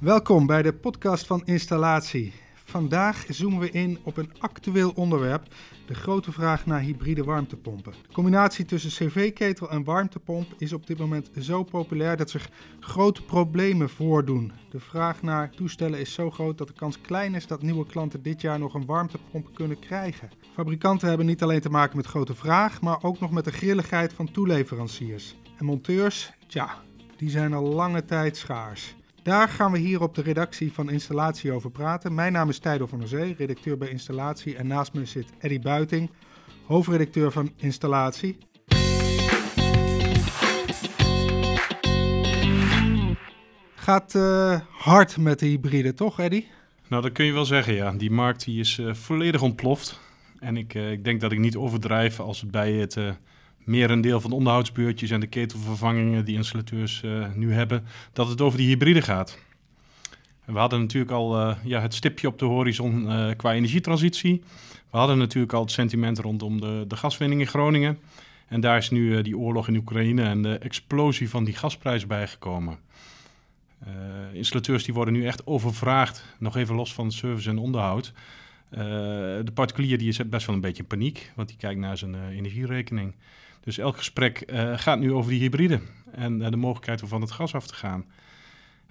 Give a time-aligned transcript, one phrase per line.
[0.00, 2.32] Welkom bij de podcast van Installatie.
[2.64, 5.54] Vandaag zoomen we in op een actueel onderwerp,
[5.86, 7.92] de grote vraag naar hybride warmtepompen.
[7.92, 12.48] De combinatie tussen cv-ketel en warmtepomp is op dit moment zo populair dat zich
[12.80, 14.52] grote problemen voordoen.
[14.70, 18.22] De vraag naar toestellen is zo groot dat de kans klein is dat nieuwe klanten
[18.22, 20.30] dit jaar nog een warmtepomp kunnen krijgen.
[20.54, 24.12] Fabrikanten hebben niet alleen te maken met grote vraag, maar ook nog met de grilligheid
[24.12, 25.36] van toeleveranciers.
[25.58, 26.74] En monteurs, tja,
[27.16, 28.98] die zijn al lange tijd schaars.
[29.30, 32.14] Daar gaan we hier op de redactie van Installatie over praten.
[32.14, 34.56] Mijn naam is Tijdo van der Zee, redacteur bij Installatie.
[34.56, 36.10] En naast me zit Eddy Buiting,
[36.66, 38.38] hoofdredacteur van Installatie.
[43.74, 46.44] Gaat uh, hard met de hybride, toch Eddy?
[46.88, 47.92] Nou, dat kun je wel zeggen, ja.
[47.92, 50.00] Die markt die is uh, volledig ontploft.
[50.38, 52.96] En ik, uh, ik denk dat ik niet overdrijf als het bij het
[53.64, 58.28] meer een deel van de onderhoudsbeurtjes en de ketelvervangingen die installateurs uh, nu hebben, dat
[58.28, 59.38] het over die hybride gaat.
[60.44, 64.42] we hadden natuurlijk al uh, ja, het stipje op de horizon uh, qua energietransitie.
[64.90, 67.98] We hadden natuurlijk al het sentiment rondom de, de gaswinning in Groningen.
[68.48, 72.78] En daar is nu die oorlog in Oekraïne en de explosie van die gasprijs bijgekomen.
[74.32, 78.12] installateurs die worden nu echt overvraagd, nog even los van service en onderhoud.
[78.70, 82.28] de particulier die is best wel een beetje in paniek, want die kijkt naar zijn
[82.30, 83.14] energierekening.
[83.60, 85.80] Dus elk gesprek uh, gaat nu over die hybride
[86.12, 88.04] en uh, de mogelijkheid om van het gas af te gaan.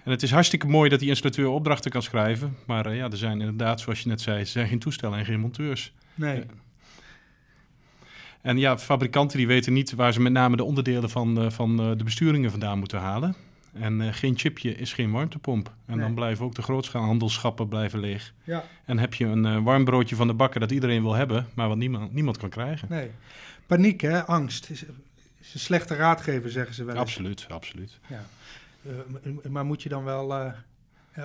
[0.04, 2.56] En het is hartstikke mooi dat die installateur opdrachten kan schrijven.
[2.66, 5.24] Maar uh, ja, er zijn inderdaad, zoals je net zei, er zijn geen toestellen en
[5.24, 5.92] geen monteurs.
[6.14, 6.42] Nee.
[8.40, 12.04] En ja, fabrikanten die weten niet waar ze met name de onderdelen van, van de
[12.04, 13.36] besturingen vandaan moeten halen.
[13.72, 15.74] En geen chipje is geen warmtepomp.
[15.86, 16.04] En nee.
[16.04, 18.32] dan blijven ook de grootschaalhandelschappen blijven leeg.
[18.44, 18.64] Ja.
[18.84, 21.76] En heb je een warm broodje van de bakker dat iedereen wil hebben, maar wat
[21.76, 22.88] niemand, niemand kan krijgen.
[22.90, 23.10] Nee
[23.70, 24.26] paniek, hè?
[24.26, 24.70] angst.
[24.70, 24.84] Is,
[25.40, 27.02] is een slechte raadgever, zeggen ze wel eens.
[27.02, 27.98] Absoluut, absoluut.
[28.06, 28.24] Ja.
[28.82, 30.52] Uh, maar moet je dan wel uh,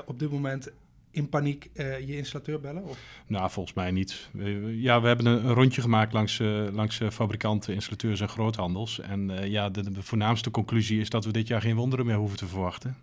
[0.05, 0.71] op dit moment
[1.15, 2.83] in paniek uh, je installateur bellen?
[2.83, 2.98] Of?
[3.27, 4.30] Nou, volgens mij niet.
[4.65, 6.39] Ja, we hebben een, rondje gemaakt langs,
[6.71, 8.99] langs fabrikanten, installateurs en groothandels.
[8.99, 12.37] En ja, de, de, voornaamste conclusie is dat we dit jaar geen wonderen meer hoeven
[12.37, 12.98] te verwachten.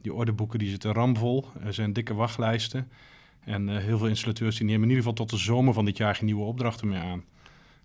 [0.00, 2.88] Die orderboeken die zitten ramvol, er zijn dikke wachtlijsten.
[3.44, 6.14] En heel veel installateurs die nemen in ieder geval tot de zomer van dit jaar
[6.14, 7.24] geen nieuwe opdrachten meer aan.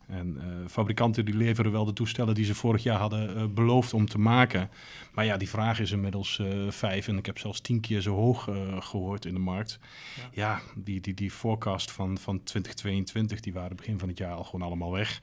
[0.07, 3.93] En uh, fabrikanten die leveren wel de toestellen die ze vorig jaar hadden uh, beloofd
[3.93, 4.69] om te maken.
[5.13, 8.15] Maar ja, die vraag is inmiddels uh, vijf en ik heb zelfs tien keer zo
[8.15, 8.49] hoog
[8.79, 9.79] gehoord in de markt.
[10.15, 14.33] Ja, ja die, die, die forecast van, van 2022, die waren begin van het jaar
[14.33, 15.21] al gewoon allemaal weg.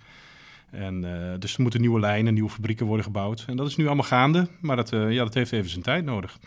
[0.70, 1.00] En,
[1.38, 3.44] dus er moeten nieuwe lijnen, nieuwe fabrieken worden gebouwd.
[3.46, 6.38] En dat is nu allemaal gaande, maar dat, ja, dat heeft even zijn tijd nodig.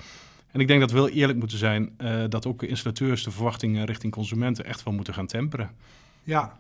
[0.52, 1.96] En ik denk dat we wel eerlijk moeten zijn
[2.30, 5.72] dat ook installateurs de verwachtingen richting consumenten echt wel moeten gaan temperen.
[6.24, 6.58] Ja,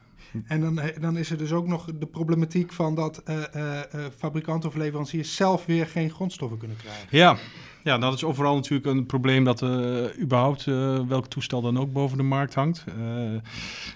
[0.47, 3.79] en dan, eh, dan is er dus ook nog de problematiek van dat uh, uh,
[4.17, 7.07] fabrikanten of leveranciers zelf weer geen grondstoffen kunnen krijgen.
[7.09, 7.37] Ja,
[7.83, 10.63] ja dat is overal natuurlijk een probleem dat uh, überhaupt
[11.07, 12.83] welk toestel dan ook boven de markt hangt.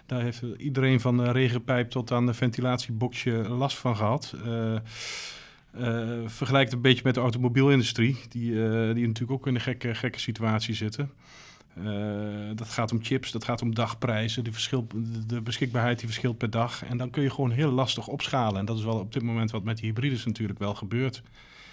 [0.05, 4.33] daar heeft iedereen van de regenpijp tot aan de ventilatieboxje last van gehad.
[6.25, 8.51] vergelijkt een beetje met de automobielindustrie, die,
[8.93, 11.11] die natuurlijk ook in een gekke, gekke situatie zitten.
[11.83, 14.43] Uh, dat gaat om chips, dat gaat om dagprijzen.
[15.27, 16.85] De beschikbaarheid die verschilt per dag.
[16.85, 18.59] En dan kun je gewoon heel lastig opschalen.
[18.59, 21.21] En dat is wel op dit moment wat met die hybrides natuurlijk wel gebeurt.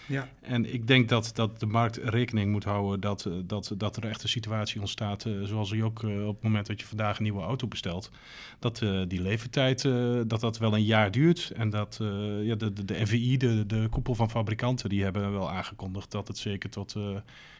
[0.06, 0.28] Ja.
[0.41, 4.22] En ik denk dat, dat de markt rekening moet houden dat, dat, dat er echt
[4.22, 7.22] een situatie ontstaat, uh, zoals je ook uh, op het moment dat je vandaag een
[7.22, 8.10] nieuwe auto bestelt,
[8.59, 8.78] dat
[9.09, 9.82] die leeftijd
[10.26, 11.53] dat dat wel een jaar duurt.
[11.56, 11.97] En dat
[12.42, 16.28] ja, de, de, de NVI, de, de koepel van fabrikanten, die hebben wel aangekondigd dat
[16.28, 16.94] het zeker tot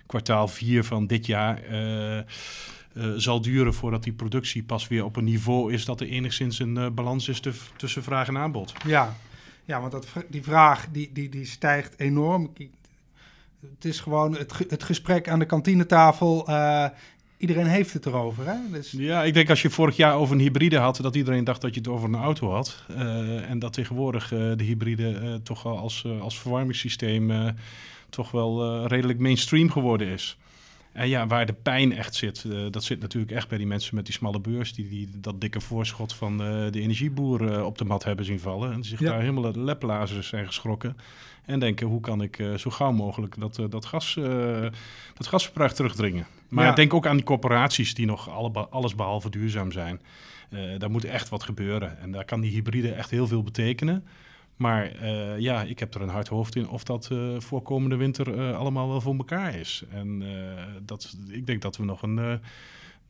[0.06, 2.22] kwartaal 4 van dit jaar uh, uh,
[3.16, 6.76] zal duren voordat die productie pas weer op een niveau is dat er enigszins een
[6.76, 7.43] uh, balans is
[7.76, 8.72] tussen vraag en aanbod.
[8.87, 9.16] Ja,
[9.65, 12.53] ja want dat, die vraag die, die, die stijgt enorm.
[13.75, 16.49] Het is gewoon het, het gesprek aan de kantinetafel.
[17.37, 18.47] iedereen heeft het erover.
[18.47, 18.57] Hè?
[18.71, 18.91] Dus...
[18.91, 21.75] Ja, ik denk als je vorig jaar over een hybride had, dat iedereen dacht dat
[21.75, 22.85] je het over een auto had.
[23.49, 27.55] en dat tegenwoordig de hybride toch al als, als verwarmingssysteem
[28.11, 30.38] toch wel redelijk mainstream geworden is.
[30.94, 33.94] En ja, waar de pijn echt zit, uh, dat zit natuurlijk echt bij die mensen
[33.94, 37.85] met die smalle beurs, die, die dat dikke voorschot van uh, de energieboeren op de
[37.85, 38.73] mat hebben zien vallen.
[38.73, 40.96] En zich daar helemaal de leplazers zijn geschrokken.
[41.44, 44.14] En denken, hoe kan ik zo gauw mogelijk dat, dat, gas,
[45.14, 46.26] dat gasverbruik terugdringen?
[46.49, 46.73] Maar ja.
[46.73, 50.00] denk ook aan die corporaties die nog alle, alles behalve duurzaam zijn.
[50.79, 51.99] daar moet echt wat gebeuren.
[52.00, 54.05] En daar kan die hybride echt heel veel betekenen.
[54.56, 57.97] Maar uh, ja, ik heb er een hard hoofd in of dat uh, voor komende
[57.97, 59.85] winter uh, allemaal wel voor elkaar is.
[59.91, 60.23] En
[60.83, 62.41] dat, ik denk dat we nog een,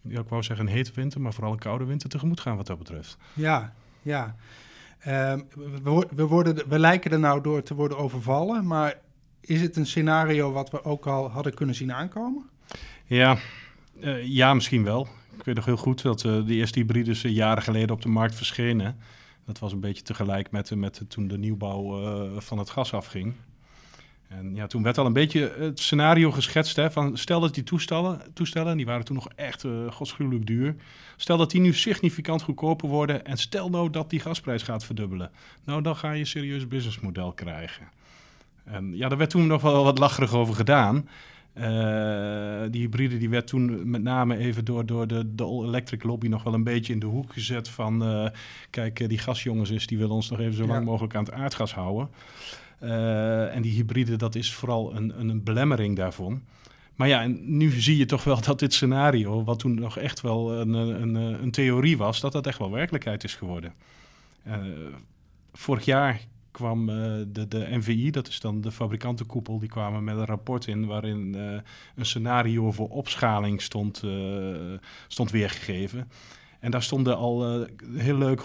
[0.00, 2.66] ja, ik wou zeggen een hete winter, maar vooral een koude winter tegemoet gaan wat
[2.66, 3.16] dat betreft.
[3.32, 4.36] Ja, ja.
[4.98, 5.40] Ehm,
[5.82, 8.98] we, we, worden, we lijken er nou door te worden overvallen, maar
[9.40, 12.50] is het een scenario wat we ook al hadden kunnen zien aankomen?
[13.06, 13.36] Ja,
[14.22, 15.08] ja, misschien wel.
[15.36, 18.96] Ik weet nog heel goed dat de eerste hybrides jaren geleden op de markt verschenen.
[19.46, 23.34] Dat was een beetje tegelijk met, met toen de nieuwbouw van het gas afging.
[24.28, 26.76] En ja, toen werd al een beetje het scenario geschetst.
[26.76, 30.74] Hè, van stel dat die toestellen, toestellen, die waren toen nog echt uh, godsgruwelijk duur.
[31.16, 33.24] Stel dat die nu significant goedkoper worden.
[33.24, 35.30] En stel nou dat die gasprijs gaat verdubbelen.
[35.64, 37.88] Nou, dan ga je een serieus businessmodel krijgen.
[38.64, 41.08] En ja, daar werd toen nog wel wat lacherig over gedaan.
[41.58, 46.26] Uh, die hybride die werd toen met name even door, door de, de electric lobby
[46.26, 48.02] nog wel een beetje in de hoek gezet van...
[48.02, 48.28] Uh,
[48.70, 51.74] kijk, die gasjongens is, die willen ons nog even zo lang mogelijk aan het aardgas
[51.74, 52.08] houden.
[52.82, 56.42] Uh, en die hybride, dat is vooral een, een, belemmering daarvan.
[56.94, 60.20] Maar ja, en nu zie je toch wel dat dit scenario, wat toen nog echt
[60.20, 63.72] wel een, een, een theorie was, dat dat echt wel werkelijkheid is geworden.
[64.46, 64.54] Uh,
[65.52, 66.20] vorig jaar
[66.54, 66.94] kwam uh,
[67.26, 71.34] de, de NVI, dat is dan de fabrikantenkoepel, die kwamen met een rapport in waarin
[71.36, 71.58] uh,
[71.96, 74.02] een scenario voor opschaling stond,
[75.08, 76.10] stond weergegeven.
[76.60, 78.42] En daar stonden al heel leuk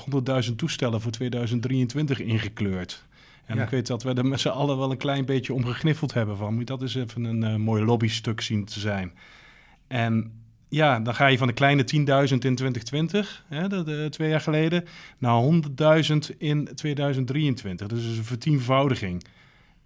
[0.50, 3.06] 100.000 toestellen voor 2023 ingekleurd.
[3.46, 6.14] En ik weet dat we er met z'n allen wel een klein beetje om gegniffeld
[6.14, 6.56] hebben van...
[6.56, 9.14] moet dat eens even een uh, mooi lobbystuk zien te zijn.
[9.88, 10.32] En
[10.70, 14.86] ja, dan ga je van de kleine 10.000 in 2020, hè, de, twee jaar geleden...
[15.18, 17.88] naar 100.000 in 2023.
[17.88, 19.24] Dus is een vertienvoudiging.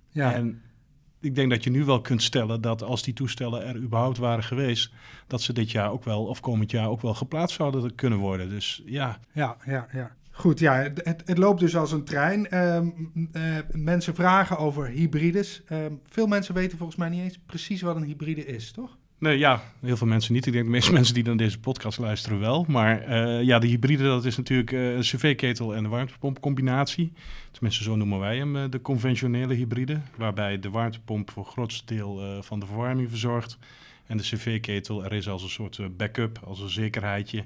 [0.10, 0.34] Ja.
[0.34, 0.62] En
[1.20, 4.44] ik denk dat je nu wel kunt stellen dat als die toestellen er überhaupt waren
[4.44, 4.92] geweest,
[5.28, 8.50] dat ze dit jaar ook wel, of komend jaar ook wel geplaatst zouden kunnen worden.
[8.50, 9.20] Dus ja.
[9.32, 10.16] Ja, ja, ja.
[10.32, 12.50] Goed, ja, het, het, loopt dus als een trein.
[12.50, 12.90] Ehm,
[13.32, 13.42] eh,
[13.72, 15.62] mensen vragen over hybrides.
[15.66, 18.98] Ehm, veel mensen weten volgens mij niet eens precies wat een hybride is, toch?
[19.24, 20.46] Nee, ja, heel veel mensen niet.
[20.46, 22.66] Ik denk de meeste mensen die naar deze podcast luisteren wel.
[22.68, 27.14] Maar uh, ja, de hybride, dat is natuurlijk uh, een cv-ketel en een warmtepompcombinatie.
[27.52, 30.00] Tenminste, zo noemen wij hem, de conventionele hybride.
[30.16, 33.58] Waarbij de warmtepomp voor grootste deel van de verwarming verzorgt.
[34.08, 37.44] En de cv-ketel er is als een soort backup, als een zekerheidje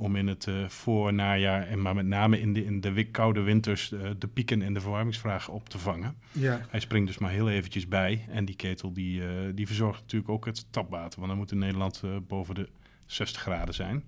[0.00, 3.40] om in het uh, voor, najaar en maar met name in de, in de koude
[3.40, 6.16] winters uh, de pieken in de verwarmingsvraag op te vangen.
[6.32, 6.60] Ja.
[6.68, 10.30] Hij springt dus maar heel eventjes bij en die ketel die, uh, die verzorgt natuurlijk
[10.30, 12.68] ook het tapwater, want dan moet in Nederland boven de
[13.06, 14.04] 60 graden zijn.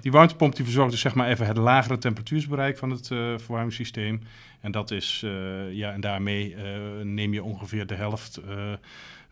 [0.00, 4.20] die warmtepomp die verzorgt dus zeg maar even het lagere temperatuursbereik van het verwarmingssysteem.
[4.60, 5.24] En dat is,
[5.70, 6.56] ja, en daarmee
[7.02, 8.40] neem je ongeveer de helft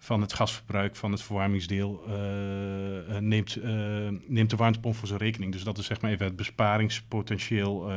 [0.02, 5.52] van het gasverbruik van het verwarmingsdeel uh, neemt, uh, neemt de warmtepomp voor zijn rekening.
[5.52, 7.90] Dus dat is zeg maar even het besparingspotentieel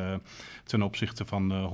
[0.63, 1.69] ten opzichte van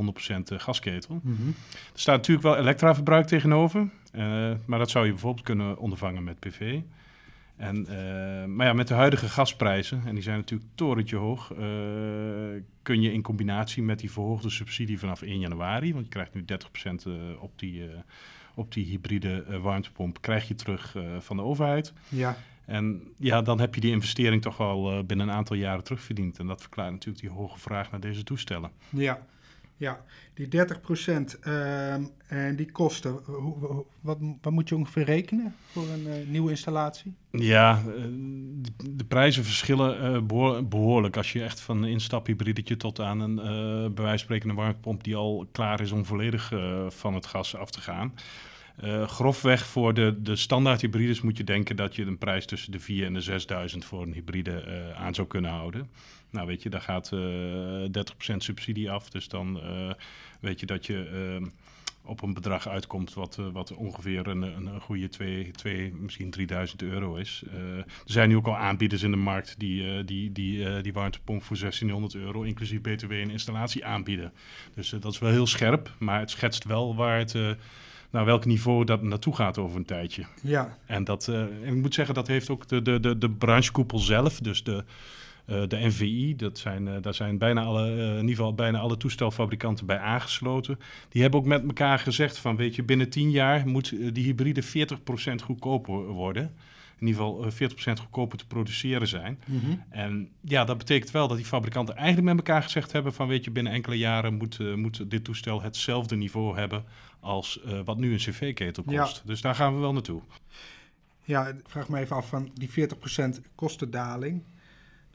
[0.52, 1.20] 100% gasketel.
[1.24, 1.56] Mm -hmm.
[1.94, 3.90] Er staat natuurlijk wel elektraverbruik tegenover,
[4.66, 6.80] maar dat zou je bijvoorbeeld kunnen ondervangen met PV.
[7.56, 7.88] En,
[8.56, 11.54] maar ja, met de huidige gasprijzen, en die zijn natuurlijk torentje hoog,
[12.82, 16.46] kun je in combinatie met die verhoogde subsidie vanaf 1 januari, want je krijgt nu
[16.98, 17.84] 30% op die
[18.54, 21.94] op die hybride uh, warmtepomp krijg je terug uh, van de overheid.
[22.10, 22.38] Ja.
[22.66, 26.40] En ja, dan heb je die investering toch al uh, binnen een aantal jaren terugverdiend.
[26.40, 28.72] En dat verklaart natuurlijk die hoge vraag naar deze toestellen.
[28.90, 29.26] Ja,
[29.82, 31.94] ja, die 30 procent uh,
[32.28, 37.14] en die kosten, hoe, wat, wat, moet je ongeveer rekenen voor een uh, nieuwe installatie?
[37.32, 37.94] Ja, uh,
[38.90, 40.28] de prijzen verschillen
[40.70, 41.18] behoorlijk.
[41.18, 43.38] Als je echt van een instaphybridetje tot aan een
[44.50, 46.52] een warmtepomp die al klaar is om volledig
[46.88, 48.14] van het gas af te gaan.
[49.06, 52.80] grofweg voor de, de standaard hybrides moet je denken dat je een prijs tussen de
[52.80, 55.90] 4 en de 6.000 voor een hybride aan zou kunnen houden.
[56.32, 57.92] Nou, weet je, daar gaat uh, eh,
[58.34, 59.10] 30% subsidie af.
[59.10, 59.92] Dus dan uh,
[60.40, 61.48] weet je dat je uh,
[62.04, 67.16] op een bedrag uitkomt wat, wat ongeveer een, een, goede 2, 2, misschien 3000 euro
[67.16, 67.44] is.
[67.54, 71.58] er zijn nu ook al aanbieders in de markt die die, die, die warmtepomp voor
[71.58, 74.34] 1600 euro, inclusief BTW en installatie, aanbieden.
[74.74, 77.36] Dus dat is wel heel scherp, maar het schetst wel waar het
[78.10, 80.26] naar welk niveau dat naartoe gaat over een tijdje.
[80.42, 80.78] Ja.
[80.86, 84.40] En, dat, en ik moet zeggen, dat heeft ook de, de, de, de branchekoepel zelf,
[84.40, 84.84] dus de,
[85.46, 88.98] de NVI, dat zijn, uh, daar zijn bijna alle, uh, in ieder geval bijna alle
[88.98, 90.80] toestelfabrikanten bij aangesloten.
[91.10, 94.64] Die hebben ook met elkaar gezegd van, weet je, binnen 10 jaar moet die hybride
[94.64, 96.56] 40% goedkoper worden.
[97.00, 97.52] In ieder geval
[97.98, 99.40] 40% goedkoper te produceren zijn.
[99.46, 99.84] Mm -hmm.
[99.90, 103.44] En ja, dat betekent wel dat die fabrikanten eigenlijk met elkaar gezegd hebben van, weet
[103.44, 106.84] je, binnen enkele jaren moet, moet dit toestel hetzelfde niveau hebben
[107.20, 109.16] als wat nu een cv-ketel kost.
[109.16, 109.22] Ja.
[109.26, 110.22] Dus daar gaan we wel naartoe.
[111.24, 112.74] Ja, ik vraag me even af van die 40%
[113.56, 114.44] kostendaling.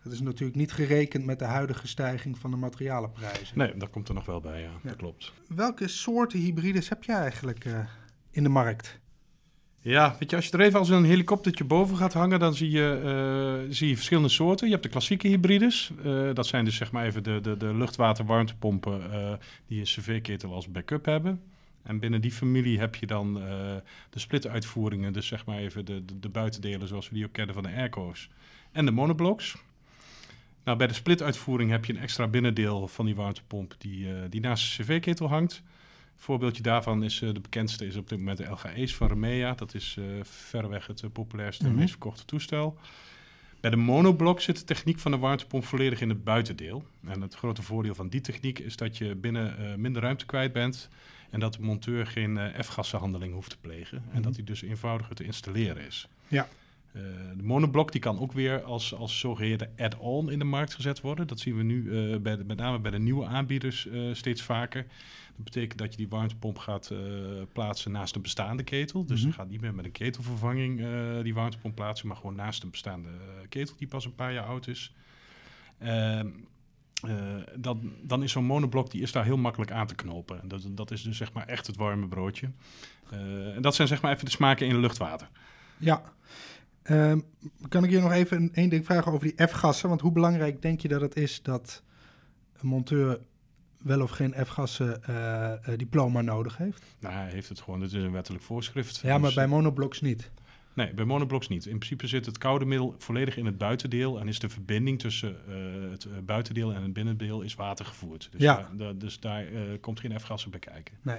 [0.06, 3.58] Dat is natuurlijk niet gerekend met de huidige stijging van de materialenprijzen.
[3.58, 4.70] Nee, dat komt er nog wel bij, ja.
[4.82, 5.32] Dat klopt.
[5.48, 7.78] Welke soorten hybrides heb je eigenlijk uh,
[8.30, 8.98] in de markt?
[9.80, 12.70] Ja, weet je, als je er even als een helikoptertje boven gaat hangen, dan zie
[12.70, 13.00] je,
[13.66, 14.66] uh, zie je verschillende soorten.
[14.66, 15.92] Je hebt de klassieke hybrides.
[16.04, 19.00] Uh, dat zijn dus zeg maar even de, de, de luchtwater-warmtepompen
[19.66, 21.42] die een cv-ketel als backup hebben.
[21.82, 23.34] En binnen die familie heb je dan
[24.10, 27.54] de split-uitvoeringen, dus zeg maar even de, de, de, buitendelen zoals we die ook kennen
[27.54, 28.30] van de airco's.
[28.72, 29.56] En de monoblocks.
[30.66, 34.76] Nou, bij de split-uitvoering heb je een extra binnendeel van die warmtepomp die, die naast
[34.76, 35.62] de cv-ketel hangt.
[35.64, 39.54] Een voorbeeldje daarvan is de bekendste is op dit moment de LGE's van Remea.
[39.54, 41.78] Dat is verreweg het populairste en mhm.
[41.78, 42.78] meest verkochte toestel.
[43.60, 46.84] Bij de monoblok zit de techniek van de warmtepomp volledig in het buitendeel.
[47.06, 50.52] En het grote voordeel van die techniek is dat je binnen uh, minder ruimte kwijt
[50.52, 50.88] bent.
[51.30, 54.02] En dat de monteur geen uh, F-gassenhandeling hoeft te plegen.
[54.12, 54.34] En dat mhm.
[54.34, 56.08] hij dus eenvoudiger te installeren is.
[56.28, 56.48] Ja.
[56.96, 57.02] Uh,
[57.36, 61.26] de monoblok die kan ook weer als, als zogeheten add-on in de markt gezet worden.
[61.26, 64.86] Dat zien we nu bij de, met name bij de nieuwe aanbieders steeds vaker.
[65.36, 66.92] Dat betekent dat je die warmtepomp gaat
[67.52, 69.04] plaatsen naast een bestaande ketel.
[69.04, 70.86] Dus mm je gaat niet meer met een ketelvervanging
[71.22, 73.08] die warmtepomp plaatsen, maar gewoon naast een bestaande
[73.48, 74.92] ketel die pas een paar jaar oud is.
[75.78, 76.28] Ehm,
[77.56, 80.40] dan, dan is zo'n monoblok die is daar heel makkelijk aan te knopen.
[80.42, 82.50] En dat, dat is dus zeg maar echt het warme broodje.
[83.54, 85.28] en dat zijn zeg maar even de smaken in luchtwater.
[85.78, 86.02] Ja.
[86.86, 87.20] Ehm,
[87.68, 89.88] kan ik je nog even één ding vragen over die F-gassen?
[89.88, 91.82] Want hoe belangrijk denk je dat het is dat
[92.60, 93.18] een monteur
[93.82, 96.82] wel of geen F-gassen uh, diploma nodig heeft?
[96.98, 97.80] Nou, hij heeft het gewoon.
[97.80, 98.96] Het is een wettelijk voorschrift.
[98.96, 100.30] Ja, maar dus- bij monoblocks niet.
[100.74, 101.66] Nee, bij monoblocks niet.
[101.66, 105.36] In principe zit het koude middel volledig in het buitendeel en is de verbinding tussen
[105.48, 108.28] uh, het buitendeel en het binnendeel is watergevoerd.
[108.30, 108.70] Dus ja.
[108.72, 109.44] daar, dus daar
[109.80, 110.94] komt geen F-gassen bij kijken.
[111.02, 111.18] Nee.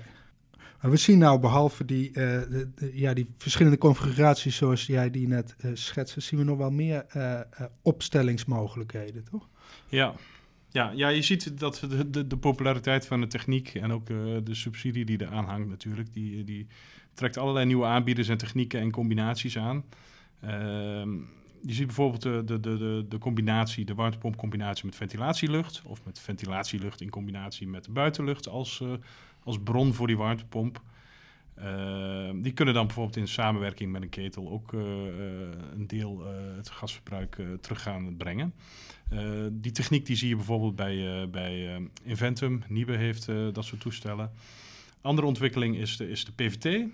[0.81, 5.55] Maar we zien nou behalve die, de, ja, die verschillende configuraties zoals jij die net
[5.74, 7.05] schetste, zien we nog wel meer
[7.81, 9.50] opstellingsmogelijkheden, toch?
[9.89, 10.13] Ja,
[10.72, 14.38] ja, ja, je ziet dat de, de, de populariteit van de techniek en ook uh,
[14.43, 16.67] de subsidie die eraan hangt natuurlijk, die, die
[17.13, 19.84] trekt allerlei nieuwe aanbieders en technieken en combinaties aan.
[20.43, 20.50] Uh,
[21.62, 27.01] je ziet bijvoorbeeld de, de, de, de combinatie, de warmtepompcombinatie met ventilatielucht of met ventilatielucht
[27.01, 28.84] in combinatie met de buitenlucht als,
[29.44, 30.82] als bron voor die warmtepomp.
[31.56, 34.82] Ehm, die kunnen dan bijvoorbeeld in samenwerking met een ketel ook uh,
[35.74, 36.25] een deel
[36.56, 38.53] het gasverbruik terug gaan brengen.
[39.51, 42.63] Die techniek die zie je bijvoorbeeld bij, bij Inventum.
[42.67, 44.32] Niebe heeft dat soort toestellen.
[45.01, 46.86] Andere ontwikkeling is de, is de PVT.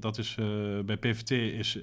[0.00, 0.34] Dat is,
[0.84, 1.78] bij PVT is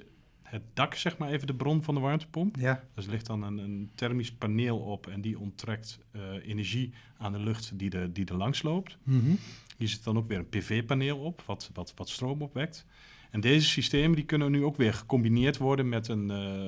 [0.54, 2.56] het dak zeg maar even de bron van de warmtepomp.
[2.56, 2.84] Ja.
[2.94, 5.98] Dus er ligt dan een, een thermisch paneel op en die onttrekt
[6.42, 8.96] energie aan de lucht die, de, die er langs loopt.
[9.02, 9.38] Mm -hmm.
[9.76, 12.86] Hier zit dan ook weer een PV-paneel op, wat, wat, wat stroom opwekt.
[13.30, 16.26] En deze systemen die kunnen nu ook weer gecombineerd worden met een,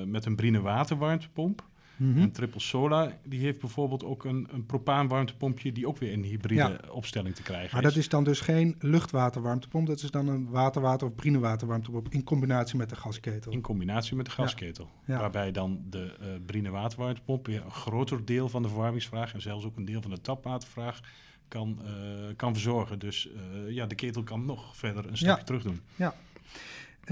[0.09, 1.67] met een Brine waterwarmtepomp.
[1.97, 6.23] Mm En Triple Solar die heeft bijvoorbeeld ook een, een propaanwarmtepompje die ook weer een
[6.23, 10.49] hybride opstelling te krijgen Maar dat is dan dus geen luchtwaterwarmtepomp, dat is dan een
[10.49, 13.51] waterwater- of brinewaterwarmtepomp in combinatie met de gasketel.
[13.51, 14.89] In combinatie met de gasketel.
[15.05, 15.19] Ja.
[15.19, 19.65] Waarbij dan de uh, brine waterwarmtepomp weer een groter deel van de verwarmingsvraag en zelfs
[19.65, 20.99] ook een deel van de tapwatervraag
[21.47, 21.91] kan, uh,
[22.35, 22.99] kan verzorgen.
[22.99, 25.81] Dus uh, ja, de ketel kan nog verder een stapje terug doen.
[25.95, 26.15] Ja.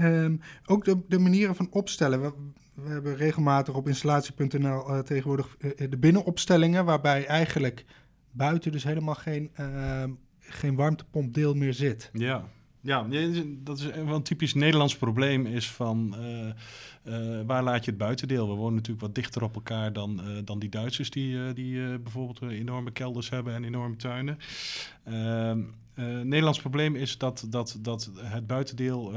[0.00, 2.20] Um, ook de, manieren van opstellen.
[2.20, 2.32] We,
[2.88, 7.84] hebben regelmatig op installatie.nl uh, tegenwoordig uh, de binnenopstellingen, waarbij eigenlijk
[8.30, 10.04] buiten dus helemaal geen, uh,
[10.40, 12.10] geen warmtepompdeel meer zit.
[12.12, 12.44] Ja.
[12.80, 13.06] Ja,
[13.62, 16.16] dat is een typisch Nederlands probleem is van
[17.46, 18.48] waar laat je het buitendeel?
[18.48, 22.90] We wonen natuurlijk wat dichter op elkaar dan, dan die Duitsers die, die bijvoorbeeld enorme
[22.90, 24.38] kelders hebben en enorme tuinen.
[25.96, 29.12] Ehm, Nederlands probleem is dat, dat, dat het buitendeel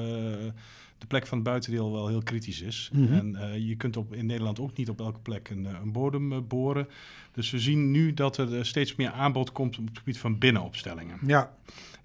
[0.99, 2.89] de plek van het buitendeel wel heel kritisch is.
[2.93, 3.13] Mm -hmm.
[3.13, 6.47] En uh, je kunt op, in Nederland ook niet op elke plek een, een bodem
[6.47, 6.87] boren.
[7.31, 11.17] Dus we zien nu dat er steeds meer aanbod komt op het gebied van binnenopstellingen.
[11.25, 11.53] Ja.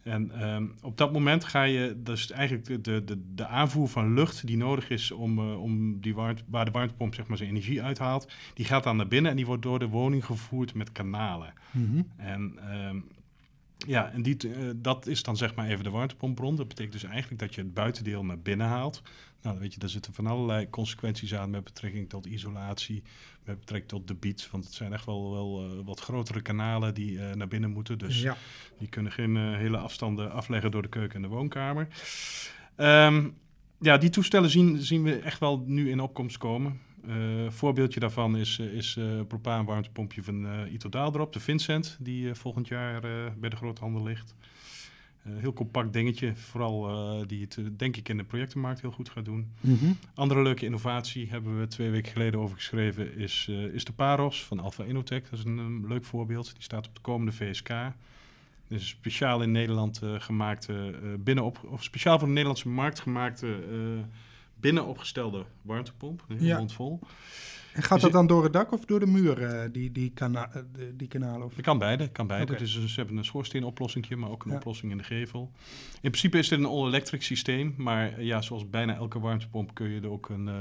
[0.03, 4.47] En um, op dat moment ga je, dus eigenlijk de, de, de aanvoer van lucht
[4.47, 7.83] die nodig is om, uh, om die warmte, waar de warmtepomp zeg maar, zijn energie
[7.83, 11.53] uithaalt, die gaat dan naar binnen en die wordt door de woning gevoerd met kanalen.
[11.71, 12.07] Mm -hmm.
[12.17, 13.05] En um,
[13.87, 16.57] ja, en die, uh, dat is dan zeg maar even de warmtepompbron.
[16.57, 19.03] Dat betekent dus eigenlijk dat je het buitendeel naar binnen haalt.
[19.43, 23.03] Nou, weet je, daar zitten van allerlei consequenties aan met betrekking tot isolatie,
[23.45, 24.49] met betrekking tot debiet.
[24.51, 27.99] Want het zijn echt wel, wel uh, wat grotere kanalen die uh, naar binnen moeten.
[27.99, 28.37] Dus ja.
[28.79, 31.89] die kunnen geen hele afstanden afleggen door de keuken en de woonkamer.
[32.77, 33.35] Um,
[33.81, 36.81] ja, die toestellen zien, zien we echt wel nu in opkomst komen.
[37.09, 42.69] Uh, voorbeeldje daarvan is, is uh, propaan warmtepompje van uh, Itodaaldrap, de Vincent, die volgend
[42.69, 43.01] jaar
[43.39, 44.35] bij de groothandel ligt.
[45.29, 49.53] heel compact dingetje, vooral die het denk ik in de projectenmarkt heel goed gaat doen.
[49.61, 49.97] Mm -hmm.
[50.15, 54.61] Andere leuke innovatie hebben we twee weken geleden over geschreven, is, is de Paros van
[54.61, 55.23] Alpha Inotech.
[55.23, 57.69] Dat is een, een, leuk voorbeeld, die staat op de komende VSK.
[58.69, 63.57] Dus een speciaal in Nederland gemaakte, binnenop, of speciaal voor de Nederlandse markt gemaakte
[64.65, 66.57] binnen opgestelde warmtepomp, ja.
[66.59, 67.01] mondvol.
[67.73, 70.11] En gaat Dus dat dan door het dak of door de muur, eh, die, die,
[70.11, 70.63] kana eh,
[70.95, 71.47] die kanalen?
[71.47, 71.57] Of...
[71.57, 72.53] Het kan beide, kan beide.
[72.53, 72.63] Oké.
[72.63, 74.57] Dus ze hebben een schoorsteenoplossing, maar ook een Ja.
[74.57, 75.51] oplossing in de gevel.
[76.01, 79.89] In principe is dit een all-electric systeem, maar eh, ja, zoals bijna elke warmtepomp kun
[79.91, 80.55] je er ook een, eh,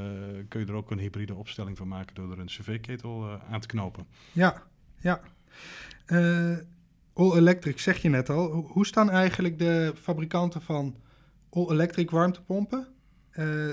[0.48, 3.60] kun je er ook een hybride opstelling van maken door er een cv-ketel eh, aan
[3.60, 4.06] te knopen.
[4.32, 4.64] Ja,
[4.98, 5.22] ja.
[6.06, 6.58] Eh,
[7.14, 8.52] all electric zeg je net al.
[8.52, 10.96] Hoe, staan eigenlijk de fabrikanten van
[11.50, 12.88] all electric warmtepompen
[13.32, 13.70] eh,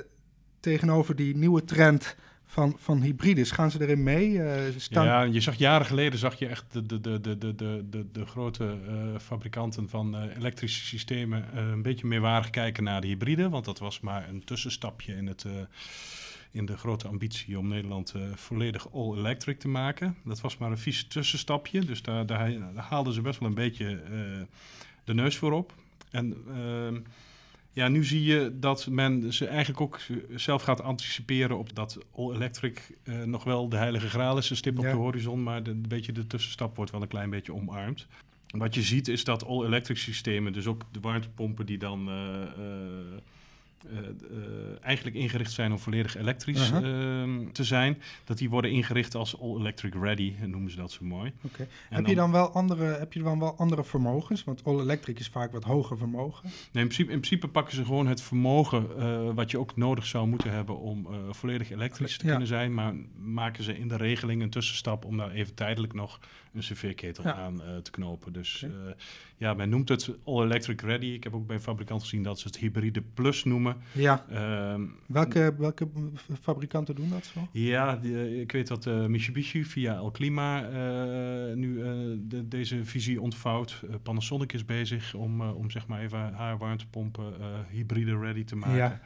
[0.60, 2.16] tegenover die nieuwe trend
[2.50, 3.50] van, van hybrides?
[3.50, 4.42] Gaan ze erin mee?
[4.42, 5.04] Eh, staan...
[5.04, 8.26] Ja, je zag jaren geleden zag je echt de, de, de, de, de, de, de,
[8.26, 13.48] grote eh, fabrikanten van eh, elektrische systemen een beetje meewarig kijken naar de hybride.
[13.48, 15.44] Want dat was maar een tussenstapje in, het,
[16.50, 20.16] in de grote ambitie om Nederland volledig all-electric te maken.
[20.24, 21.84] Dat was maar een vies tussenstapje.
[21.84, 24.00] Dus daar, daar, daar haalden ze best wel een beetje
[25.04, 25.74] de neus voor op.
[26.10, 26.98] En ehm,
[27.72, 30.00] ja, nu zie je dat men ze eigenlijk ook
[30.34, 34.78] zelf gaat anticiperen op dat all-electric eh, nog wel de heilige graal is, een stip
[34.78, 34.90] op Ja.
[34.90, 38.06] de horizon, maar de, een beetje de tussenstap wordt wel een klein beetje omarmd.
[38.46, 42.48] Wat je ziet is dat all-electric systemen, dus ook de warmtepompen die dan eh, eh,
[44.80, 49.94] eigenlijk ingericht zijn om volledig elektrisch ehm, te zijn, dat die worden ingericht als all-electric
[49.94, 51.32] ready, noemen ze dat zo mooi.
[51.42, 51.66] Oké.
[51.88, 54.44] Heb, je dan wel andere, heb je dan wel andere vermogens?
[54.44, 56.44] Want all electric is vaak wat hoger vermogen.
[56.44, 60.06] Nee, in, principe, in principe pakken ze gewoon het vermogen eh, wat je ook nodig
[60.06, 62.30] zou moeten hebben om eh, volledig elektrisch te Ja.
[62.30, 62.74] kunnen zijn.
[62.74, 66.20] Maar maken ze in de regeling een tussenstap om daar even tijdelijk nog
[66.52, 67.34] een cv-ketel Ja.
[67.34, 68.32] aan eh, te knopen.
[68.32, 68.70] Dus eh,
[69.36, 71.06] ja, men noemt het all electric ready.
[71.06, 73.69] Ik heb ook bij fabrikanten gezien dat ze het hybride plus noemen.
[73.92, 74.24] Ja.
[74.30, 75.88] Ehm, Welke, welke
[76.40, 77.48] fabrikanten doen dat zo?
[77.52, 81.74] ja, die, eh, ik weet dat eh, Mitsubishi via El Clima eh, nu
[82.28, 83.82] de- deze visie ontvouwt.
[84.02, 87.34] Panasonic is bezig om, om zeg maar even haar warmtepompen
[87.70, 88.76] hybride ready te maken.
[88.76, 89.00] Ja.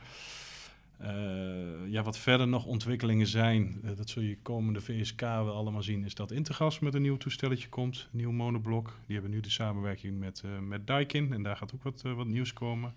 [1.89, 6.15] Ja, wat verder nog ontwikkelingen zijn, dat zul je komende VSK wel allemaal zien, is
[6.15, 8.97] dat Intergas met een nieuw toestelletje komt, een nieuw monoblok.
[9.07, 12.27] Die hebben nu de samenwerking met, eh met Daikin en daar gaat ook wat, wat
[12.27, 12.93] nieuws komen.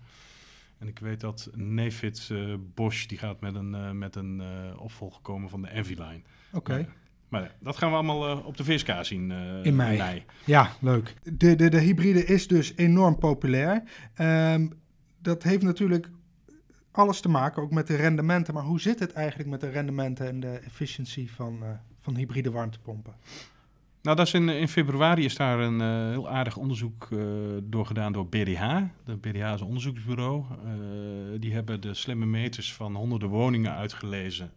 [0.78, 4.80] En ik weet dat Nefit eh, Bosch, die gaat met een, eh, met een eh,
[4.80, 6.22] opvolger komen van de Envy-line.
[6.52, 6.88] Oké.
[7.28, 9.30] Maar, dat gaan we allemaal op de VSK zien
[9.62, 10.24] In mei.
[10.44, 11.14] Ja, leuk.
[11.22, 13.82] De, de, de hybride is dus enorm populair.
[14.14, 14.68] Ehm,
[15.18, 16.10] dat heeft natuurlijk
[16.90, 18.54] alles te maken ook met de rendementen.
[18.54, 21.62] Maar hoe zit het eigenlijk met de rendementen en de efficiëntie van,
[22.00, 23.14] van hybride warmtepompen?
[24.08, 27.18] Nou, dat is in, in februari is daar een eh, heel aardig onderzoek eh
[27.62, 28.80] doorgedaan door BDH.
[29.04, 30.44] De BDH is een onderzoeksbureau.
[30.50, 34.52] Eh, die hebben de slimme meters van honderden woningen uitgelezen,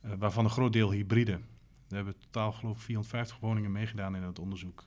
[0.00, 1.38] waarvan een groot deel hybride.
[1.88, 4.84] We hebben totaal geloof ik 450 woningen meegedaan in het onderzoek.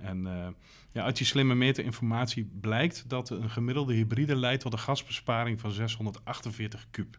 [0.00, 0.48] En eh,
[0.92, 5.70] ja, uit die slimme meterinformatie blijkt dat een gemiddelde hybride leidt tot een gasbesparing van
[5.70, 7.18] 648 kub.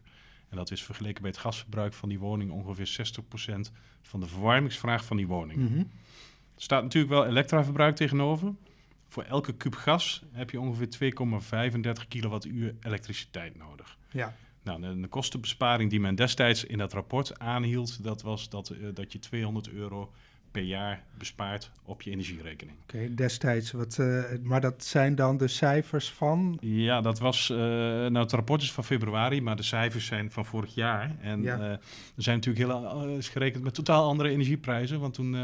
[0.52, 3.14] En dat is vergeleken bij het gasverbruik van die woning ongeveer
[3.68, 5.58] 60% van de verwarmingsvraag van die woning.
[5.58, 5.78] Mhm.
[6.54, 8.54] Er staat natuurlijk wel elektraverbruik tegenover.
[9.08, 13.98] Voor elke kub gas heb je ongeveer 2,35 kilowattuur elektriciteit nodig.
[14.10, 18.68] Ja, Nou, de, de kostenbesparing die men destijds in dat rapport aanhield, dat was dat,
[18.70, 20.12] eh, dat je 200 euro
[20.52, 22.76] per jaar bespaart op je energierekening.
[22.82, 23.70] oké, destijds.
[23.72, 26.58] Wat, eh, maar dat zijn dan de cijfers van...
[26.60, 27.50] Ja, dat was.
[27.50, 31.16] eh, nou, het rapport is van februari, maar de cijfers zijn van vorig jaar.
[31.20, 31.58] En Ja.
[31.58, 31.80] eh, er
[32.16, 35.00] zijn natuurlijk heel is gerekend met totaal andere energieprijzen.
[35.00, 35.36] Want toen,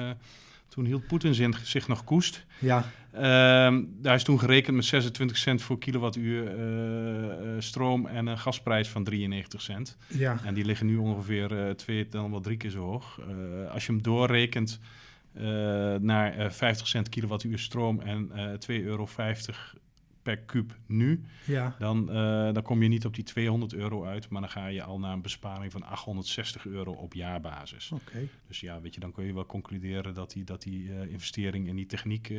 [0.69, 2.45] toen hield Poetin zich, nog koest.
[2.59, 8.27] Ja, Ehm, daar is toen gerekend met 26 cent voor kilowattuur eh, eh, stroom en
[8.27, 9.97] een gasprijs van 93 cent.
[10.07, 13.21] ja, En die liggen nu ongeveer eh, twee, dan wel drie keer zo hoog.
[13.73, 14.81] Als je hem doorrekent
[16.01, 19.09] naar eh, 50 cent kilowattuur stroom en eh 2,50 euro
[20.29, 21.77] per kuub nu, ja.
[21.79, 24.83] dan, eh, dan kom je niet op die 200 euro uit, maar dan ga je
[24.83, 27.91] al naar een besparing van 860 euro op jaarbasis.
[27.93, 28.29] Oké.
[28.47, 31.69] Dus ja, weet je, dan kun je wel concluderen dat die, dat die eh, investering
[31.69, 32.39] in die techniek, eh,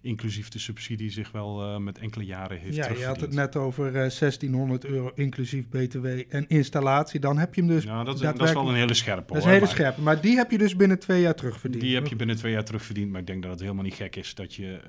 [0.00, 3.56] inclusief de subsidie, zich wel eh, met enkele jaren heeft Ja, je had het net
[3.56, 7.20] over eh, 1600 euro inclusief btw en installatie.
[7.20, 9.26] Dan heb je hem dus Ja, dat, is- dat is wel een hele scherpe.
[9.26, 10.00] Dat is een hele maar- scherpe.
[10.00, 11.82] Maar die heb je dus binnen twee jaar terugverdiend.
[11.82, 13.10] Die heb je binnen twee jaar terugverdiend.
[13.10, 14.80] Maar ik denk dat het helemaal niet gek is dat je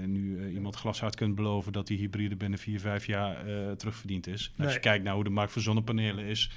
[0.00, 3.70] eh, nu eh, iemand glashard kunt beloven dat die hybride binnen vier, vijf jaar eh,
[3.70, 4.52] terugverdiend is.
[4.58, 6.50] Als je kijkt naar hoe de markt voor zonnepanelen is,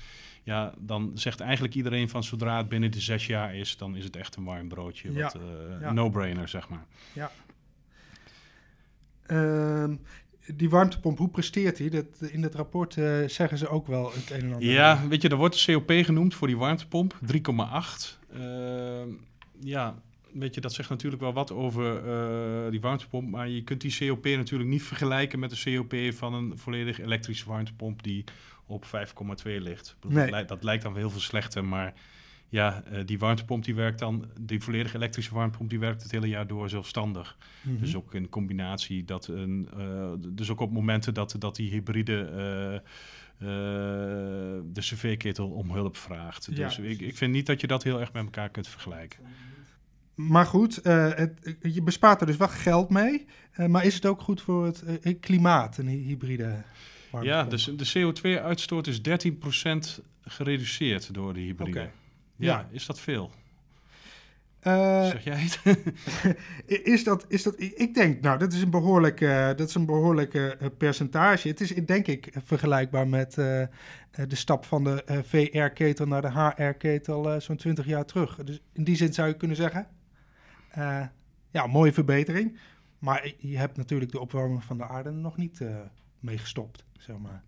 [0.44, 4.04] ja, dan zegt eigenlijk iedereen van zodra het binnen de zes jaar is, dan is
[4.04, 5.14] het echt een warm broodje.
[5.14, 5.22] Ja.
[5.24, 5.42] Wat, eh,
[5.82, 5.94] Ja.
[5.94, 6.86] No-brainer, zeg maar.
[9.26, 9.96] Ehm,
[10.54, 11.90] die warmtepomp, hoe presteert die?
[11.90, 14.70] Dat, in het rapport eh, zeggen ze ook wel het een en ander.
[14.70, 18.20] Ja, weet je, er wordt de COP genoemd voor die warmtepomp, 3,8.
[18.34, 19.10] Ehm,
[19.60, 19.96] ja,
[20.32, 23.30] weet je, dat zegt natuurlijk wel wat over uh, die warmtepomp.
[23.30, 27.48] Maar je kunt die COP natuurlijk niet vergelijken met de COP van een volledig elektrische
[27.48, 28.24] warmtepomp die
[28.66, 28.92] op 5,2
[29.44, 29.96] ligt.
[30.08, 30.22] Nee.
[30.22, 31.94] Dat, lijkt, dat, lijkt dan wel heel veel slechter, maar
[32.56, 36.28] ja, uh, die warmtepomp die werkt dan, die volledig elektrische warmtepomp die werkt het hele
[36.28, 37.38] jaar door zelfstandig.
[37.62, 37.82] Mm -hmm.
[37.82, 42.22] Dus ook in combinatie dat een, uh, dus ook op momenten dat, dat die hybride
[42.24, 43.48] uh,
[44.74, 46.56] de cv-ketel om hulp vraagt.
[46.56, 49.20] Dus ik, ik vind niet dat je dat heel erg met elkaar kunt vergelijken.
[50.16, 53.26] Maar goed, het, je bespaart er dus wel geld mee.
[53.68, 56.64] maar is het ook goed voor het klimaat, een hybride?
[57.22, 61.80] Ja, dus de CO2-uitstoot is 13% gereduceerd door de hybride.
[61.80, 61.92] Okay.
[62.36, 63.32] Ja, ja, is dat veel?
[64.68, 65.60] Uh, zeg jij het?
[66.86, 69.86] is dat, is dat, ik denk, nou, dat is een behoorlijk, uh, dat is een
[69.86, 71.48] behoorlijke uh, percentage.
[71.48, 73.70] Het is, denk ik, vergelijkbaar met de
[74.28, 78.36] stap van de VR-ketel naar de HR-ketel zo'n 20 jaar terug.
[78.44, 79.88] Dus in die zin zou je kunnen zeggen,
[81.52, 82.60] ja, mooie verbetering.
[83.00, 85.62] Maar je hebt natuurlijk de opwarming van de aarde nog niet
[86.20, 87.44] mee gestopt, zeg maar.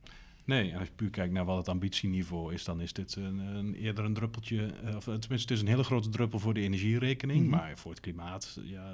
[0.48, 3.74] Nee, als je puur kijkt naar wat het ambitieniveau is, dan is dit een, een
[3.74, 4.74] eerder een druppeltje.
[4.84, 7.44] Eh, of tenminste, het is een hele grote druppel voor de energierekening.
[7.44, 8.92] Mm Maar voor het klimaat, ja,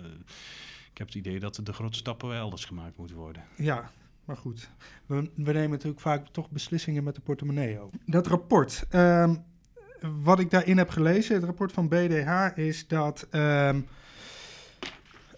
[0.92, 3.44] ik heb het idee dat de grote stappen wel elders gemaakt moeten worden.
[3.56, 3.92] Ja,
[4.26, 4.70] maar goed.
[5.06, 7.92] We, we nemen natuurlijk vaak toch beslissingen met de portemonnee ook.
[8.06, 8.86] Dat rapport.
[8.92, 9.44] Um,
[10.24, 13.28] wat ik daarin heb gelezen, het rapport van BDH, is dat.
[13.32, 13.88] Um,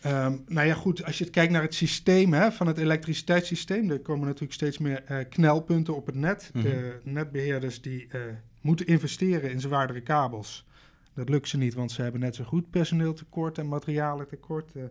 [0.05, 3.89] Um, nou ja, goed, als je het kijkt naar het systeem hè, van het elektriciteitssysteem,
[3.89, 6.49] er komen natuurlijk steeds meer uh, knelpunten op het net.
[6.53, 6.71] Mm -hmm.
[6.71, 8.21] De netbeheerders die uh,
[8.61, 10.67] moeten investeren in zwaardere kabels.
[11.13, 14.71] Dat lukt ze niet, want ze hebben net zo goed personeeltekort en materialentekort.
[14.75, 14.83] Uh,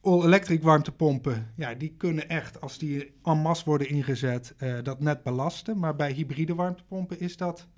[0.00, 5.78] All-electric warmtepompen, ja, die kunnen echt, als die en masse worden ingezet, dat net belasten.
[5.78, 7.68] Maar bij hybride warmtepompen is dat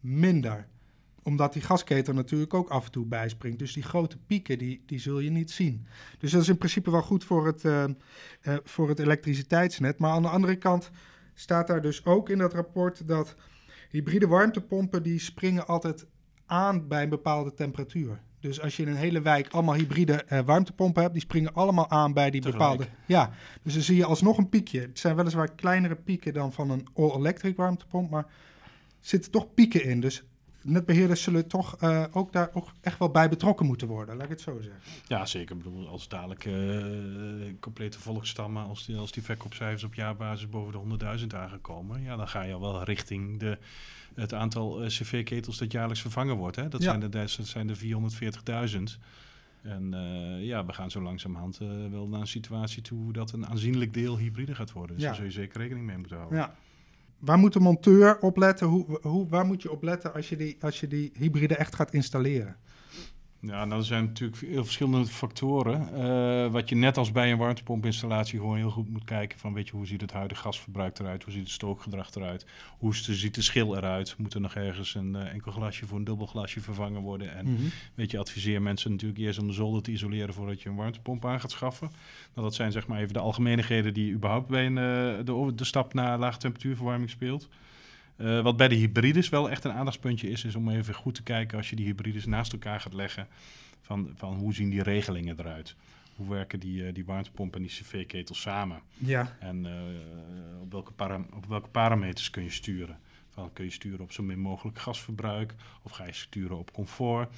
[0.00, 0.66] minder
[1.26, 3.58] omdat die gasketel natuurlijk ook af en toe bijspringt.
[3.58, 5.86] Dus die grote pieken, die, die zul je niet zien.
[6.18, 7.84] Dus dat is in principe wel goed voor het, uh,
[8.42, 9.98] uh, voor het elektriciteitsnet.
[9.98, 10.90] Maar aan de andere kant
[11.34, 13.34] staat daar dus ook in dat rapport dat
[13.90, 16.06] hybride warmtepompen die springen altijd
[16.46, 18.20] aan bij een bepaalde temperatuur.
[18.40, 21.90] Dus als je in een hele wijk allemaal hybride uh, warmtepompen hebt, die springen allemaal
[21.90, 22.70] aan bij die Tegelijk.
[22.70, 22.92] bepaalde.
[23.06, 23.30] Ja,
[23.62, 24.80] dus dan zie je alsnog een piekje.
[24.80, 28.26] Het zijn weliswaar kleinere pieken dan van een all-electric warmtepomp, maar
[29.00, 30.00] zitten toch pieken in.
[30.00, 30.24] Dus
[30.66, 34.30] netbeheerders zullen toch uh, ook daar ook echt wel bij betrokken moeten worden, laat ik
[34.30, 34.80] het zo zeggen.
[35.06, 35.56] Ja, zeker.
[35.56, 40.98] Ik bedoel, als dadelijk uh, complete volksstammen, als die, als die verkoopcijfers op jaarbasis boven
[40.98, 43.58] de 100.000 aangekomen, ja, dan ga je al wel richting de,
[44.14, 46.56] het aantal uh, cv-ketels dat jaarlijks vervangen wordt.
[46.56, 46.68] Hè?
[46.68, 46.88] Dat, ja.
[46.88, 49.00] zijn de, dat zijn de 440.000.
[49.62, 53.46] En uh, ja, we gaan zo langzamerhand uh, wel naar een situatie toe dat een
[53.46, 54.96] aanzienlijk deel hybride gaat worden.
[54.96, 55.10] Dus ja.
[55.10, 56.38] daar zul je zeker rekening mee moeten houden.
[56.38, 56.54] Ja
[57.18, 58.66] waar moet de monteur op letten?
[58.66, 61.74] Hoe, hoe, waar moet je op letten als je, die, als je die hybride echt
[61.74, 62.56] gaat installeren?
[63.46, 65.88] Ja, nou, er zijn natuurlijk heel verschillende factoren.
[65.94, 69.68] Uh, wat je net als bij een warmtepompinstallatie gewoon heel goed moet kijken van, weet
[69.68, 71.22] je, hoe ziet het huidige gasverbruik eruit?
[71.22, 72.46] Hoe ziet het stookgedrag eruit?
[72.78, 74.14] Hoe ziet de schil eruit?
[74.18, 77.36] Moet er nog ergens een uh, enkel glasje voor een dubbel glasje vervangen worden?
[77.36, 77.70] En mm -hmm.
[77.94, 81.24] weet je, adviseer mensen natuurlijk eerst om de zolder te isoleren voordat je een warmtepomp
[81.24, 81.90] aan gaat schaffen.
[82.34, 85.64] Nou, dat zijn zeg maar even de algemeenigheden die überhaupt bij een, uh, de, de
[85.64, 87.48] stap naar lage temperatuurverwarming speelt.
[88.18, 91.22] Uh, wat bij de hybrides wel echt een aandachtspuntje is, is om even goed te
[91.22, 93.28] kijken als je die hybrides naast elkaar gaat leggen.
[93.82, 95.74] Van, van hoe zien die regelingen eruit?
[96.14, 98.80] Hoe werken die, uh, die warmtepomp en die cv-ketels samen?
[98.98, 99.36] Ja.
[99.40, 99.72] En uh,
[100.60, 100.92] op, welke
[101.34, 102.98] op welke parameters kun je sturen?
[103.30, 105.54] Van, kun je sturen op zo min mogelijk gasverbruik?
[105.82, 107.28] Of ga je sturen op comfort?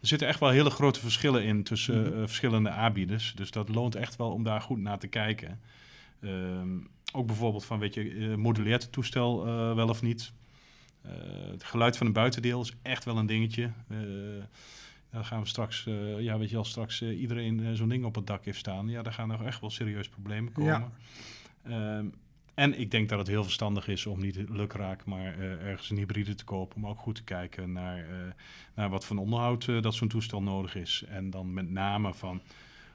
[0.00, 2.26] Er zitten echt wel hele grote verschillen in tussen -hmm.
[2.26, 3.32] verschillende aanbieders.
[3.36, 5.60] Dus dat loont echt wel om daar goed naar te kijken.
[6.24, 10.32] Um, ook bijvoorbeeld van, weet je, uh, moduleert het toestel uh, wel of niet?
[11.06, 11.12] Uh,
[11.50, 13.70] het geluid van een buitendeel is echt wel een dingetje.
[15.10, 15.84] dan gaan we straks,
[16.18, 19.12] ja, weet je, als straks iedereen zo'n ding op het dak heeft staan, ja, dan
[19.12, 20.92] gaan er echt wel serieus problemen komen.
[21.64, 21.98] Ja.
[21.98, 22.14] Um,
[22.54, 26.34] en ik denk dat het heel verstandig is om niet lukraak, maar ergens een hybride
[26.34, 26.80] te kopen.
[26.80, 28.06] Maar ook goed te kijken naar,
[28.74, 31.04] naar wat voor onderhoud dat zo'n toestel nodig is.
[31.08, 32.42] En dan met name van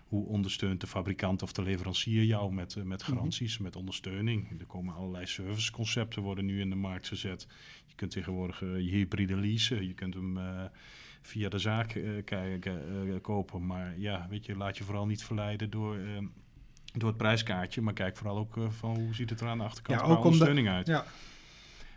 [0.08, 3.66] hoe ondersteunt de fabrikant of de leverancier jou met, uh, met garanties, mm -hmm.
[3.66, 4.60] met ondersteuning.
[4.60, 7.48] Er komen allerlei serviceconcepten worden nu in de markt gezet.
[7.86, 10.40] Je kunt tegenwoordig uh, je hybride leasen, je kunt hem
[11.22, 13.66] via de zaak kijken, kopen.
[13.66, 15.98] Maar ja, weet je, laat je vooral niet verleiden door,
[16.94, 17.82] door het prijskaartje.
[17.82, 20.74] Maar kijk vooral ook van hoe ziet het er aan de achterkant ja, ondersteuning de,
[20.74, 20.88] uit.
[20.88, 21.06] Ja.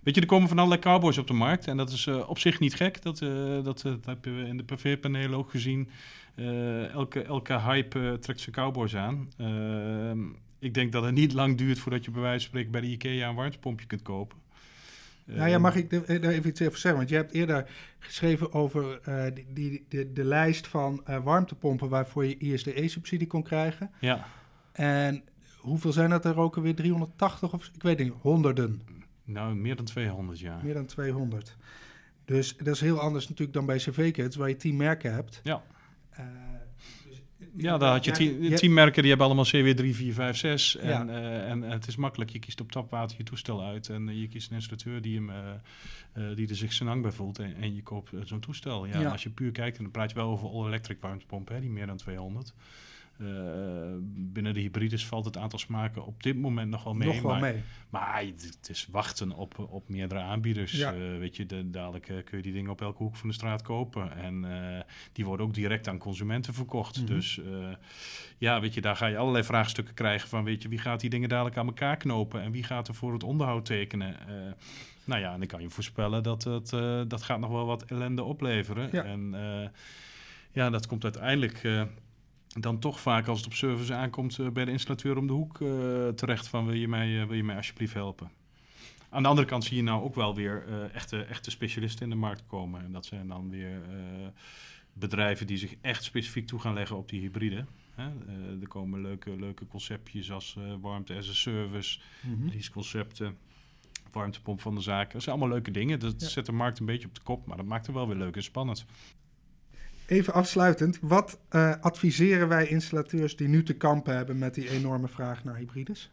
[0.02, 1.66] Weet je, er komen van allerlei cowboys op de markt.
[1.66, 3.02] En dat is op zich niet gek.
[3.02, 3.18] Dat,
[3.64, 5.90] dat, dat hebben we in de PV-panelen ook gezien.
[6.92, 9.28] Elke, elke hype trekt zijn cowboys aan.
[10.58, 12.86] ik denk dat het niet lang duurt voordat je bij wijze van spreken bij de
[12.86, 14.38] IKEA een warmtepompje kunt kopen.
[15.24, 17.00] nou ja, mag ik daar even iets over zeggen?
[17.00, 19.00] Want je hebt eerder geschreven over
[19.34, 23.90] die, die, de, de lijst van warmtepompen waarvoor je ISDE-subsidie kon krijgen.
[24.00, 24.26] Ja.
[24.72, 25.22] En
[25.60, 26.74] hoeveel zijn dat er ook alweer?
[26.74, 28.82] 380 of ik weet niet, honderden?
[29.24, 30.60] Nou, meer dan 200, ja.
[30.62, 31.56] Meer dan 200.
[32.24, 35.40] Dus dat is heel anders natuurlijk dan bij CV-kits, waar je tien merken hebt.
[35.42, 35.62] Ja.
[37.08, 37.20] Dus,
[37.56, 40.76] ja, daar had je tien, tien, merken, die hebben allemaal CW 3, 4, 5, 6.
[40.76, 41.04] En, ja.
[41.04, 42.30] uh, en het is makkelijk.
[42.30, 45.30] Je kiest op tapwater je toestel uit en je kiest een installateur die, hem,
[46.34, 48.86] die er zich zijn bij voelt en, en je koopt zo'n toestel.
[48.86, 49.10] Ja, ja.
[49.10, 51.96] Als je puur kijkt, en dan praat je wel over all-electric warmtepompen, die meer dan
[51.96, 52.54] 200.
[53.22, 53.28] Uh,
[54.02, 57.08] binnen de hybrides valt het aantal smaken op dit moment nog wel mee.
[57.08, 57.62] Nog wel maar, mee.
[57.90, 60.72] Maar het is wachten op, op meerdere aanbieders.
[60.72, 60.94] Ja.
[60.94, 63.34] Uh, weet je, de, dadelijk uh, kun je die dingen op elke hoek van de
[63.34, 64.16] straat kopen.
[64.16, 64.46] En
[65.12, 67.00] die worden ook direct aan consumenten verkocht.
[67.00, 67.14] Mm -hmm.
[67.14, 67.40] Dus
[68.38, 71.10] ja, weet je, daar ga je allerlei vraagstukken krijgen van, weet je, wie gaat die
[71.10, 74.16] dingen dadelijk aan elkaar knopen en wie gaat er voor het onderhoud tekenen?
[75.04, 76.70] nou ja, en dan kan je voorspellen dat het,
[77.10, 78.88] dat gaat nog wel wat ellende opleveren.
[78.92, 79.04] Ja.
[79.04, 79.34] En
[80.52, 81.62] ja, dat komt uiteindelijk
[82.58, 85.60] dan toch vaak als het op service aankomt uh, bij de installateur om de hoek
[85.60, 88.30] uh, terecht van wil je, mij, uh, wil je mij alsjeblieft helpen.
[89.08, 92.16] Aan de andere kant zie je nou ook wel weer echte, echte specialisten in de
[92.16, 92.84] markt komen.
[92.84, 93.82] En dat zijn dan weer
[94.92, 97.64] bedrijven die zich echt specifiek toe gaan leggen op die hybride.
[97.94, 98.08] Hè?
[98.60, 102.48] er komen leuke, leuke conceptjes als warmte as a service, mm -hmm.
[102.48, 103.36] leaseconcepten,
[104.12, 105.12] warmtepomp van de zaken.
[105.12, 106.00] Dat zijn allemaal leuke dingen.
[106.00, 106.28] Dat ja.
[106.28, 108.36] zet de markt een beetje op de kop, maar dat maakt het wel weer leuk
[108.36, 108.86] en spannend.
[110.10, 115.08] Even afsluitend, wat uh, adviseren wij installateurs die nu te kampen hebben met die enorme
[115.08, 116.10] vraag naar hybrides?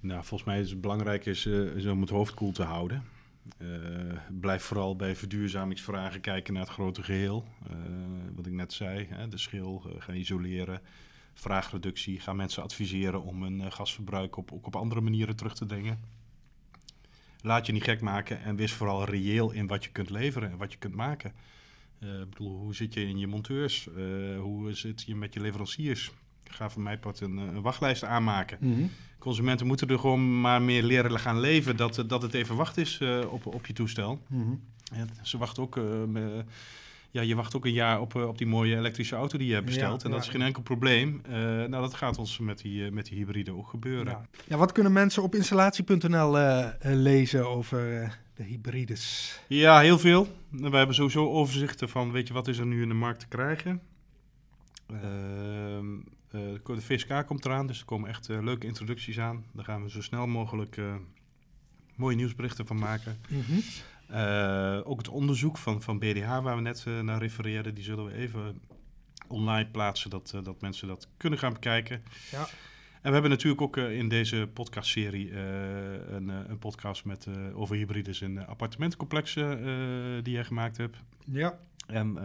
[0.00, 3.04] Nou, volgens mij is het belangrijk is, is om het hoofd koel te houden.
[3.58, 3.68] Uh,
[4.40, 7.44] blijf vooral bij verduurzamingsvragen kijken naar het grote geheel.
[8.34, 10.80] wat ik net zei, hè, de schil gaan isoleren,
[11.34, 12.20] vraagreductie.
[12.20, 16.00] Ga mensen adviseren om hun gasverbruik op, ook op andere manieren terug te dringen.
[17.40, 20.58] Laat je niet gek maken en wees vooral reëel in wat je kunt leveren en
[20.58, 21.32] wat je kunt maken.
[22.04, 23.88] Uh, bedoel, hoe zit je in je monteurs?
[23.96, 26.10] Uh, hoe zit je met je leveranciers?
[26.44, 28.58] Ga van mij part een, een wachtlijst aanmaken.
[28.60, 28.90] Mm -hmm.
[29.18, 32.98] Consumenten moeten er gewoon maar meer leren gaan leven dat, dat het even wacht is
[33.02, 34.18] uh, op, op je toestel.
[34.28, 34.60] Mm -hmm.
[34.98, 36.44] ja, ze wachten ook, me,
[37.10, 39.66] ja, je wacht ook een jaar op, op die mooie elektrische auto die je hebt
[39.66, 40.00] besteld.
[40.00, 40.26] Ja, en dat ja.
[40.26, 41.22] is geen enkel probleem.
[41.28, 44.12] nou, dat gaat ons met die, met die hybride ook gebeuren.
[44.12, 44.26] Ja.
[44.48, 46.38] ja wat kunnen mensen op installatie.nl
[46.82, 49.40] lezen over de hybrides?
[49.48, 50.36] Ja, heel veel.
[50.50, 53.28] We hebben sowieso overzichten van, weet je, wat is er nu in de markt te
[53.28, 53.82] krijgen.
[54.90, 59.44] Uh, uh, de VSK komt eraan, dus er komen echt uh, leuke introducties aan.
[59.52, 60.80] Daar gaan we zo snel mogelijk
[61.94, 63.18] mooie nieuwsberichten van maken.
[63.28, 64.82] Mm -hmm.
[64.84, 68.60] ook het onderzoek van, van BDH, waar we net naar refereerden, die zullen we even
[69.28, 72.02] online plaatsen, dat, dat mensen dat kunnen gaan bekijken.
[72.30, 72.48] Ja.
[73.04, 75.38] En we hebben natuurlijk ook uh, in deze podcastserie uh,
[76.08, 80.96] een, uh, een, podcast met, over hybrides in appartementcomplexen die jij gemaakt hebt.
[81.24, 81.58] Ja.
[81.86, 82.16] En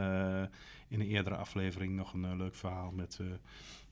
[0.88, 3.20] in een eerdere aflevering nog een leuk verhaal met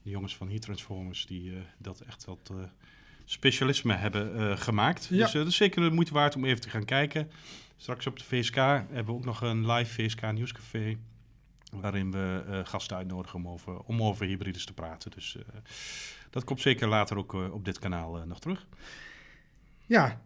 [0.04, 2.52] de jongens van Heat Transformers die dat echt wat
[3.26, 5.08] specialisme hebben gemaakt.
[5.10, 5.24] Ja.
[5.24, 7.32] Dus dat is zeker de moeite waard om even te gaan kijken.
[7.78, 10.98] Straks op de VSK hebben we ook nog een live VSK nieuwscafé
[11.72, 15.12] waarin we uh, gasten uitnodigen om over, om over hybrides te praten.
[15.12, 15.38] Dus
[16.30, 18.66] dat komt zeker later ook uh, op dit kanaal nog terug.
[19.86, 20.22] Ja,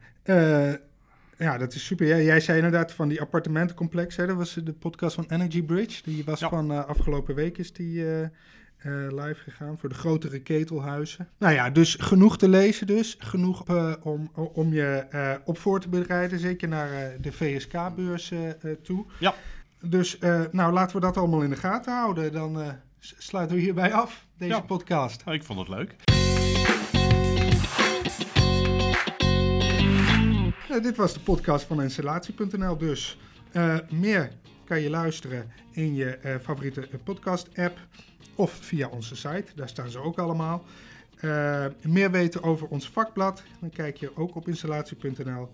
[1.38, 2.08] ja, dat is super.
[2.08, 4.16] Jij, jij zei inderdaad van die appartementencomplex.
[4.16, 4.28] Hè?
[4.28, 6.02] Dat was de podcast van Energy Bridge.
[6.04, 6.50] Die was ja.
[6.50, 8.06] van afgelopen week is die
[9.10, 11.28] live gegaan voor de grotere ketelhuizen.
[11.38, 13.16] Nou ja, dus genoeg te lezen dus.
[13.20, 13.64] Genoeg
[14.04, 16.40] om, om je op voor te bereiden.
[16.40, 18.34] Zeker naar de VSK-beurs
[18.84, 19.06] toe.
[19.20, 19.34] Ja.
[19.82, 20.18] Dus
[20.52, 22.32] nou, laten we dat allemaal in de gaten houden.
[22.32, 24.62] Dan sluiten we hierbij af, deze ja.
[24.62, 25.22] podcast.
[25.26, 25.96] Ja, ik vond het leuk.
[30.72, 33.18] Uh, dit was de podcast van installatie.nl dus.
[33.90, 34.32] meer
[34.66, 37.80] kan je luisteren in je favoriete podcast-app
[38.36, 39.46] of via onze site.
[39.56, 40.64] Daar staan ze ook allemaal.
[41.82, 45.50] meer weten over ons vakblad, dan kijk je ook op installatie.nl.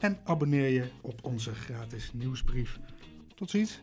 [0.00, 2.78] En abonneer je op onze gratis nieuwsbrief.
[3.34, 3.80] Tot ziens.